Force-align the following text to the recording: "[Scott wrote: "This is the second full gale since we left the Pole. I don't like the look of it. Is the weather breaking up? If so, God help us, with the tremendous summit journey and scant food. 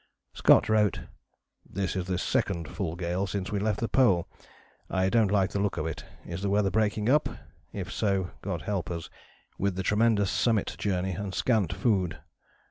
"[Scott 0.33 0.67
wrote: 0.67 1.01
"This 1.63 1.95
is 1.95 2.07
the 2.07 2.17
second 2.17 2.67
full 2.67 2.95
gale 2.95 3.27
since 3.27 3.51
we 3.51 3.59
left 3.59 3.79
the 3.79 3.87
Pole. 3.87 4.27
I 4.89 5.09
don't 5.09 5.29
like 5.29 5.51
the 5.51 5.59
look 5.59 5.77
of 5.77 5.85
it. 5.85 6.03
Is 6.25 6.41
the 6.41 6.49
weather 6.49 6.71
breaking 6.71 7.07
up? 7.07 7.29
If 7.71 7.91
so, 7.93 8.31
God 8.41 8.63
help 8.63 8.89
us, 8.89 9.11
with 9.59 9.75
the 9.75 9.83
tremendous 9.83 10.31
summit 10.31 10.73
journey 10.79 11.11
and 11.11 11.35
scant 11.35 11.71
food. 11.71 12.17